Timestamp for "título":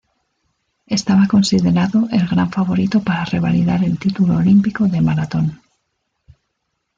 3.99-4.37